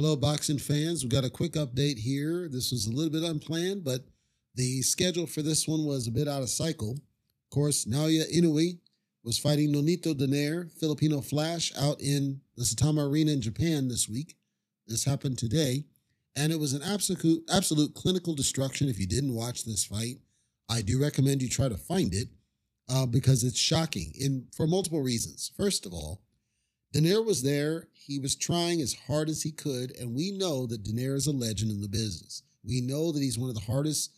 Hello, 0.00 0.16
boxing 0.16 0.58
fans. 0.58 1.02
We've 1.02 1.12
got 1.12 1.26
a 1.26 1.30
quick 1.30 1.52
update 1.52 1.98
here. 1.98 2.48
This 2.48 2.72
was 2.72 2.86
a 2.86 2.90
little 2.90 3.12
bit 3.12 3.22
unplanned, 3.22 3.84
but 3.84 4.06
the 4.54 4.80
schedule 4.80 5.26
for 5.26 5.42
this 5.42 5.68
one 5.68 5.84
was 5.84 6.06
a 6.06 6.10
bit 6.10 6.26
out 6.26 6.40
of 6.40 6.48
cycle. 6.48 6.92
Of 6.92 7.50
course, 7.50 7.84
Naoya 7.84 8.24
Inoue 8.34 8.78
was 9.22 9.38
fighting 9.38 9.74
Nonito 9.74 10.14
Donaire, 10.14 10.72
Filipino 10.80 11.20
Flash, 11.20 11.70
out 11.78 12.00
in 12.00 12.40
the 12.56 12.64
Saitama 12.64 13.10
Arena 13.10 13.32
in 13.32 13.42
Japan 13.42 13.88
this 13.88 14.08
week. 14.08 14.38
This 14.86 15.04
happened 15.04 15.36
today, 15.36 15.84
and 16.34 16.50
it 16.50 16.58
was 16.58 16.72
an 16.72 16.82
absolute, 16.82 17.44
absolute 17.52 17.92
clinical 17.92 18.34
destruction. 18.34 18.88
If 18.88 18.98
you 18.98 19.06
didn't 19.06 19.34
watch 19.34 19.66
this 19.66 19.84
fight, 19.84 20.16
I 20.70 20.80
do 20.80 20.98
recommend 20.98 21.42
you 21.42 21.50
try 21.50 21.68
to 21.68 21.76
find 21.76 22.14
it 22.14 22.28
uh, 22.88 23.04
because 23.04 23.44
it's 23.44 23.60
shocking 23.60 24.14
in 24.18 24.46
for 24.56 24.66
multiple 24.66 25.02
reasons. 25.02 25.52
First 25.58 25.84
of 25.84 25.92
all, 25.92 26.22
Donaire 26.94 27.24
was 27.24 27.42
there. 27.42 27.88
He 27.92 28.18
was 28.18 28.34
trying 28.34 28.80
as 28.80 28.94
hard 29.06 29.28
as 29.28 29.42
he 29.42 29.52
could, 29.52 29.96
and 29.96 30.14
we 30.14 30.32
know 30.32 30.66
that 30.66 30.82
Donaire 30.82 31.14
is 31.14 31.26
a 31.26 31.32
legend 31.32 31.70
in 31.70 31.80
the 31.80 31.88
business. 31.88 32.42
We 32.64 32.80
know 32.80 33.12
that 33.12 33.22
he's 33.22 33.38
one 33.38 33.48
of 33.48 33.54
the 33.54 33.72
hardest 33.72 34.12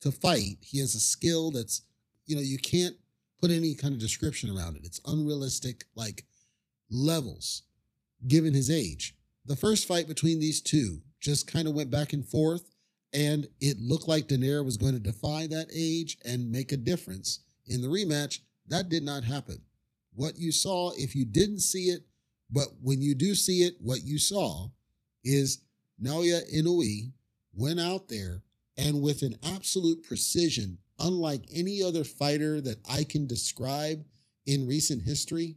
to 0.00 0.10
fight. 0.10 0.58
He 0.60 0.80
has 0.80 0.94
a 0.94 1.00
skill 1.00 1.50
that's, 1.50 1.82
you 2.26 2.34
know, 2.34 2.42
you 2.42 2.58
can't 2.58 2.96
put 3.40 3.50
any 3.50 3.74
kind 3.74 3.94
of 3.94 4.00
description 4.00 4.50
around 4.50 4.76
it. 4.76 4.84
It's 4.84 5.00
unrealistic, 5.06 5.84
like 5.94 6.24
levels, 6.90 7.62
given 8.26 8.54
his 8.54 8.70
age. 8.70 9.14
The 9.44 9.56
first 9.56 9.86
fight 9.86 10.08
between 10.08 10.40
these 10.40 10.60
two 10.60 11.02
just 11.20 11.50
kind 11.50 11.68
of 11.68 11.74
went 11.74 11.90
back 11.90 12.12
and 12.12 12.26
forth, 12.26 12.70
and 13.12 13.46
it 13.60 13.78
looked 13.80 14.08
like 14.08 14.26
Donaire 14.26 14.64
was 14.64 14.76
going 14.76 14.94
to 14.94 14.98
defy 14.98 15.46
that 15.46 15.68
age 15.74 16.18
and 16.24 16.50
make 16.50 16.72
a 16.72 16.76
difference. 16.76 17.40
In 17.66 17.82
the 17.82 17.88
rematch, 17.88 18.40
that 18.66 18.88
did 18.88 19.04
not 19.04 19.24
happen. 19.24 19.62
What 20.14 20.38
you 20.38 20.50
saw, 20.50 20.90
if 20.96 21.14
you 21.14 21.24
didn't 21.24 21.60
see 21.60 21.84
it, 21.84 22.02
but 22.50 22.68
when 22.80 23.00
you 23.02 23.14
do 23.14 23.34
see 23.34 23.62
it, 23.62 23.74
what 23.80 24.04
you 24.04 24.18
saw 24.18 24.68
is 25.24 25.62
Naoya 26.02 26.42
Inoue 26.54 27.12
went 27.54 27.80
out 27.80 28.08
there 28.08 28.42
and 28.76 29.02
with 29.02 29.22
an 29.22 29.36
absolute 29.42 30.02
precision, 30.02 30.78
unlike 30.98 31.44
any 31.52 31.82
other 31.82 32.04
fighter 32.04 32.60
that 32.60 32.78
I 32.88 33.04
can 33.04 33.26
describe 33.26 34.04
in 34.46 34.66
recent 34.66 35.02
history, 35.02 35.56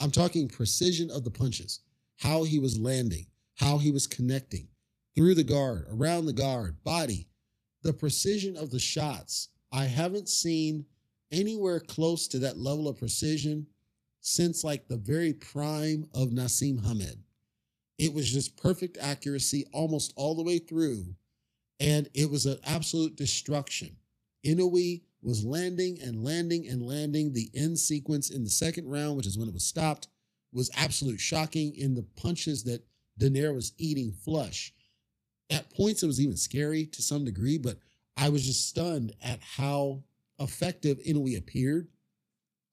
I'm 0.00 0.10
talking 0.10 0.48
precision 0.48 1.10
of 1.10 1.24
the 1.24 1.30
punches, 1.30 1.80
how 2.18 2.44
he 2.44 2.58
was 2.58 2.78
landing, 2.78 3.26
how 3.56 3.78
he 3.78 3.90
was 3.90 4.06
connecting 4.06 4.68
through 5.14 5.34
the 5.34 5.44
guard, 5.44 5.86
around 5.90 6.26
the 6.26 6.32
guard, 6.32 6.82
body, 6.84 7.28
the 7.82 7.92
precision 7.92 8.56
of 8.56 8.70
the 8.70 8.78
shots. 8.78 9.48
I 9.72 9.84
haven't 9.84 10.28
seen 10.28 10.86
anywhere 11.30 11.80
close 11.80 12.28
to 12.28 12.38
that 12.40 12.58
level 12.58 12.88
of 12.88 12.98
precision 12.98 13.66
since 14.26 14.64
like 14.64 14.88
the 14.88 14.96
very 14.96 15.34
prime 15.34 16.08
of 16.14 16.30
Naseem 16.30 16.82
Hamed. 16.82 17.22
It 17.98 18.14
was 18.14 18.32
just 18.32 18.56
perfect 18.56 18.96
accuracy 18.98 19.66
almost 19.70 20.14
all 20.16 20.34
the 20.34 20.42
way 20.42 20.58
through. 20.58 21.14
And 21.78 22.08
it 22.14 22.30
was 22.30 22.46
an 22.46 22.56
absolute 22.64 23.16
destruction. 23.16 23.96
Inoue 24.44 25.02
was 25.22 25.44
landing 25.44 25.98
and 26.00 26.24
landing 26.24 26.66
and 26.66 26.82
landing. 26.82 27.34
The 27.34 27.50
end 27.54 27.78
sequence 27.78 28.30
in 28.30 28.44
the 28.44 28.50
second 28.50 28.88
round, 28.88 29.18
which 29.18 29.26
is 29.26 29.36
when 29.36 29.48
it 29.48 29.54
was 29.54 29.64
stopped, 29.64 30.08
was 30.54 30.70
absolute 30.74 31.20
shocking 31.20 31.76
in 31.76 31.94
the 31.94 32.06
punches 32.16 32.64
that 32.64 32.82
Donaire 33.20 33.54
was 33.54 33.74
eating 33.76 34.10
flush. 34.10 34.72
At 35.50 35.70
points, 35.74 36.02
it 36.02 36.06
was 36.06 36.20
even 36.20 36.38
scary 36.38 36.86
to 36.86 37.02
some 37.02 37.26
degree, 37.26 37.58
but 37.58 37.76
I 38.16 38.30
was 38.30 38.46
just 38.46 38.68
stunned 38.68 39.12
at 39.22 39.40
how 39.42 40.02
effective 40.38 40.98
Inoue 41.06 41.36
appeared 41.36 41.88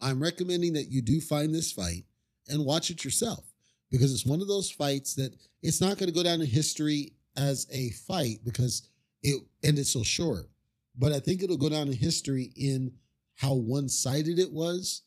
I'm 0.01 0.21
recommending 0.21 0.73
that 0.73 0.89
you 0.89 1.01
do 1.01 1.21
find 1.21 1.53
this 1.53 1.71
fight 1.71 2.05
and 2.47 2.65
watch 2.65 2.89
it 2.89 3.05
yourself 3.05 3.45
because 3.91 4.13
it's 4.13 4.25
one 4.25 4.41
of 4.41 4.47
those 4.47 4.71
fights 4.71 5.13
that 5.15 5.35
it's 5.61 5.81
not 5.81 5.97
going 5.97 6.09
to 6.09 6.15
go 6.15 6.23
down 6.23 6.41
in 6.41 6.47
history 6.47 7.13
as 7.37 7.67
a 7.71 7.91
fight 7.91 8.39
because 8.43 8.89
it 9.21 9.41
ended 9.63 9.85
so 9.85 10.03
short. 10.03 10.49
But 10.97 11.11
I 11.11 11.19
think 11.19 11.43
it'll 11.43 11.57
go 11.57 11.69
down 11.69 11.87
in 11.87 11.93
history 11.93 12.51
in 12.55 12.93
how 13.35 13.53
one 13.53 13.89
sided 13.89 14.39
it 14.39 14.51
was 14.51 15.03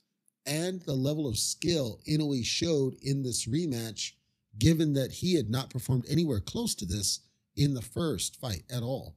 and 0.46 0.80
the 0.82 0.94
level 0.94 1.26
of 1.26 1.38
skill 1.38 2.00
Inoue 2.08 2.44
showed 2.44 2.94
in 3.02 3.22
this 3.22 3.46
rematch, 3.46 4.12
given 4.58 4.92
that 4.94 5.10
he 5.10 5.34
had 5.34 5.50
not 5.50 5.70
performed 5.70 6.04
anywhere 6.08 6.40
close 6.40 6.74
to 6.76 6.84
this 6.84 7.20
in 7.56 7.74
the 7.74 7.82
first 7.82 8.40
fight 8.40 8.64
at 8.70 8.82
all. 8.82 9.16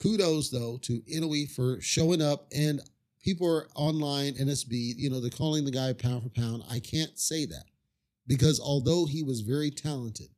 Kudos, 0.00 0.50
though, 0.50 0.78
to 0.82 1.00
Inoue 1.02 1.50
for 1.50 1.80
showing 1.80 2.20
up 2.20 2.46
and 2.54 2.80
people 3.26 3.48
are 3.48 3.66
online, 3.74 4.34
NSB, 4.34 4.94
you 4.96 5.10
know, 5.10 5.20
they're 5.20 5.30
calling 5.30 5.64
the 5.64 5.70
guy 5.72 5.92
pound 5.92 6.22
for 6.22 6.28
pound. 6.28 6.62
I 6.70 6.78
can't 6.78 7.18
say 7.18 7.44
that 7.46 7.64
because 8.28 8.60
although 8.60 9.04
he 9.04 9.24
was 9.24 9.40
very 9.40 9.68
talented, 9.72 10.28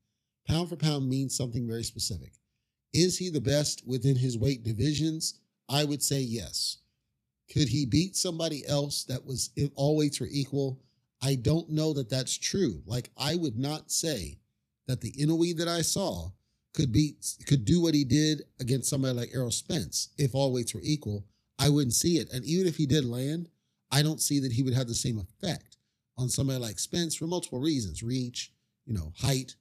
pound 0.49 0.71
for 0.71 0.77
pound 0.77 1.07
means 1.07 1.37
something 1.37 1.69
very 1.69 1.85
specific. 1.85 2.33
Is 2.95 3.19
he 3.19 3.29
the 3.29 3.43
best 3.43 3.87
within 3.87 4.17
his 4.17 4.39
weight 4.39 4.65
divisions? 4.65 5.39
I 5.69 5.85
would 5.85 6.03
say 6.03 6.21
yes. 6.21 6.79
Could 7.53 7.69
he 7.69 7.85
beat 7.85 8.17
somebody 8.17 8.67
else 8.67 9.05
that 9.05 9.27
was 9.27 9.51
all 9.75 9.99
weights 9.99 10.19
were 10.19 10.29
equal? 10.31 10.81
I 11.23 11.35
don't 11.35 11.69
know 11.69 11.93
that 11.93 12.09
that's 12.09 12.39
true. 12.39 12.81
Like 12.87 13.11
I 13.19 13.35
would 13.35 13.59
not 13.59 13.91
say 13.91 14.39
that 14.87 15.03
the 15.03 15.13
Inoue 15.13 15.59
that 15.59 15.69
I 15.69 15.83
saw 15.83 16.31
could 16.73 16.91
beat 16.91 17.37
could 17.47 17.67
do 17.67 17.83
what 17.83 17.93
he 17.93 18.05
did 18.05 18.45
against 18.61 18.89
somebody 18.89 19.13
like 19.15 19.31
Errol 19.35 19.51
Spence 19.51 20.09
if 20.17 20.35
all 20.35 20.55
weights 20.55 20.73
were 20.73 20.81
equal. 20.83 21.27
I 21.59 21.69
wouldn't 21.69 21.95
see 21.95 22.19
it. 22.19 22.33
And 22.33 22.45
even 22.45 22.67
if 22.67 22.77
he 22.77 22.87
did 22.87 23.05
land, 23.05 23.49
I 23.91 24.03
don't 24.03 24.21
see 24.21 24.39
that 24.41 24.53
he 24.53 24.63
would 24.63 24.75
have 24.75 24.87
the 24.89 24.95
same 24.95 25.19
effect 25.19 25.77
on 26.17 26.29
somebody 26.29 26.59
like 26.59 26.79
Spence 26.79 27.15
for 27.15 27.27
multiple 27.27 27.61
reasons 27.61 28.03
reach, 28.03 28.53
you 28.87 28.95
know, 28.95 29.13
height. 29.19 29.57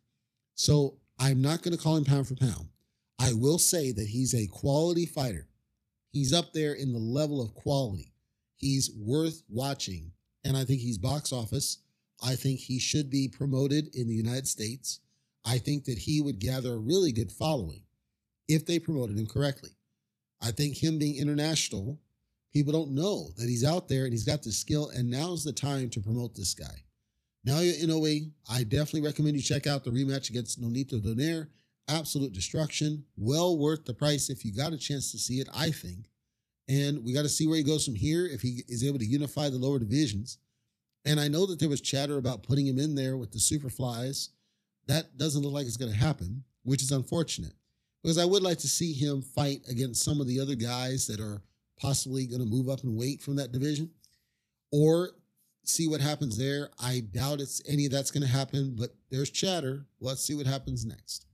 So 0.55 0.97
I'm 1.19 1.41
not 1.41 1.61
going 1.61 1.75
to 1.75 1.81
call 1.81 1.97
him 1.97 2.05
pound 2.05 2.27
for 2.27 2.35
pound. 2.35 2.69
I 3.19 3.33
will 3.33 3.57
say 3.57 3.91
that 3.91 4.07
he's 4.07 4.33
a 4.35 4.47
quality 4.47 5.05
fighter. 5.05 5.47
He's 6.11 6.33
up 6.33 6.53
there 6.53 6.73
in 6.73 6.93
the 6.93 6.99
level 6.99 7.41
of 7.41 7.53
quality. 7.53 8.13
He's 8.55 8.91
worth 8.97 9.43
watching. 9.49 10.11
And 10.43 10.55
I 10.55 10.65
think 10.65 10.81
he's 10.81 10.97
box 10.97 11.31
office. 11.31 11.79
I 12.23 12.35
think 12.35 12.59
he 12.59 12.79
should 12.79 13.09
be 13.09 13.27
promoted 13.27 13.95
in 13.95 14.07
the 14.07 14.15
United 14.15 14.47
States. 14.47 14.99
I 15.45 15.57
think 15.59 15.85
that 15.85 15.99
he 15.99 16.21
would 16.21 16.39
gather 16.39 16.73
a 16.73 16.77
really 16.77 17.11
good 17.11 17.31
following 17.31 17.83
if 18.47 18.65
they 18.65 18.79
promoted 18.79 19.17
him 19.17 19.27
correctly. 19.27 19.71
I 20.41 20.51
think 20.51 20.75
him 20.75 20.99
being 20.99 21.17
international, 21.17 21.99
people 22.53 22.73
don't 22.73 22.91
know 22.91 23.29
that 23.37 23.49
he's 23.49 23.63
out 23.63 23.87
there 23.87 24.03
and 24.03 24.13
he's 24.13 24.23
got 24.23 24.43
the 24.43 24.51
skill. 24.51 24.89
And 24.89 25.09
now's 25.09 25.43
the 25.43 25.53
time 25.53 25.89
to 25.91 26.01
promote 26.01 26.35
this 26.35 26.53
guy. 26.53 26.83
Naoya 27.45 27.81
Inoue, 27.81 28.31
I 28.49 28.63
definitely 28.63 29.01
recommend 29.01 29.37
you 29.37 29.41
check 29.41 29.67
out 29.67 29.83
the 29.83 29.91
rematch 29.91 30.29
against 30.29 30.61
Nonito 30.61 31.01
Donaire. 31.01 31.47
Absolute 31.87 32.33
destruction. 32.33 33.05
Well 33.15 33.57
worth 33.57 33.85
the 33.85 33.93
price 33.93 34.29
if 34.29 34.43
you 34.43 34.53
got 34.53 34.73
a 34.73 34.77
chance 34.77 35.11
to 35.11 35.17
see 35.17 35.39
it, 35.39 35.47
I 35.53 35.71
think. 35.71 36.09
And 36.67 37.03
we 37.05 37.13
got 37.13 37.21
to 37.21 37.29
see 37.29 37.47
where 37.47 37.57
he 37.57 37.63
goes 37.63 37.85
from 37.85 37.95
here 37.95 38.25
if 38.25 38.41
he 38.41 38.63
is 38.67 38.83
able 38.83 38.99
to 38.99 39.05
unify 39.05 39.49
the 39.49 39.57
lower 39.57 39.79
divisions. 39.79 40.37
And 41.05 41.19
I 41.19 41.29
know 41.29 41.45
that 41.45 41.59
there 41.59 41.69
was 41.69 41.79
chatter 41.79 42.17
about 42.17 42.43
putting 42.43 42.67
him 42.67 42.77
in 42.77 42.95
there 42.95 43.15
with 43.15 43.31
the 43.31 43.39
Superflies. 43.39 44.29
That 44.87 45.17
doesn't 45.17 45.41
look 45.41 45.53
like 45.53 45.65
it's 45.65 45.77
going 45.77 45.91
to 45.91 45.97
happen, 45.97 46.43
which 46.63 46.81
is 46.81 46.91
unfortunate 46.91 47.53
because 48.01 48.17
I 48.17 48.25
would 48.25 48.43
like 48.43 48.57
to 48.59 48.67
see 48.67 48.93
him 48.93 49.21
fight 49.21 49.61
against 49.69 50.03
some 50.03 50.21
of 50.21 50.27
the 50.27 50.39
other 50.39 50.55
guys 50.55 51.07
that 51.07 51.19
are 51.19 51.41
possibly 51.79 52.25
going 52.25 52.41
to 52.41 52.47
move 52.47 52.69
up 52.69 52.83
and 52.83 52.97
weight 52.97 53.21
from 53.21 53.35
that 53.35 53.51
division 53.51 53.89
or 54.71 55.11
see 55.63 55.87
what 55.87 56.01
happens 56.01 56.37
there. 56.37 56.69
I 56.79 57.01
doubt 57.11 57.41
it's 57.41 57.61
any 57.67 57.85
of 57.85 57.91
that's 57.91 58.11
going 58.11 58.23
to 58.23 58.29
happen, 58.29 58.75
but 58.77 58.95
there's 59.09 59.29
chatter. 59.29 59.85
Let's 59.99 60.21
see 60.21 60.35
what 60.35 60.47
happens 60.47 60.85
next. 60.85 61.25